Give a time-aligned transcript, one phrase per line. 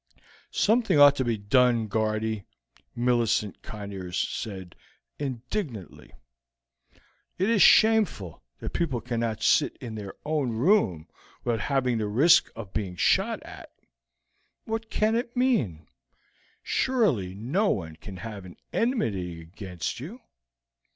[0.55, 2.43] "Something ought to be done, Guardy,"
[2.95, 4.75] Millicent Conyers said
[5.19, 6.11] indignantly.
[7.37, 11.07] "It is shameful that people cannot sit in their own room
[11.43, 13.71] without the risk of being shot at.
[14.65, 15.85] What can it mean?
[16.63, 20.19] Surely no one can have any enmity against you."